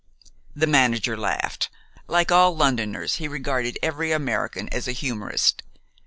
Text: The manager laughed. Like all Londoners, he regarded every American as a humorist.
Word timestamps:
The 0.55 0.65
manager 0.65 1.15
laughed. 1.15 1.69
Like 2.07 2.31
all 2.31 2.57
Londoners, 2.57 3.17
he 3.17 3.27
regarded 3.27 3.77
every 3.83 4.11
American 4.11 4.67
as 4.69 4.87
a 4.87 4.93
humorist. 4.93 5.61